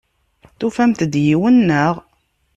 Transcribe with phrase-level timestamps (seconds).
[0.59, 1.93] Tufamt-d yiwen, naɣ?